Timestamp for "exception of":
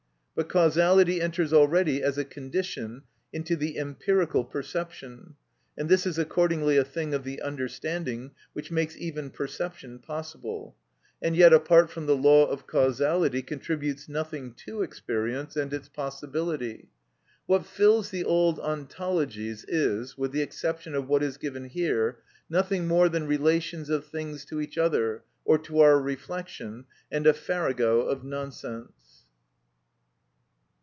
20.41-21.07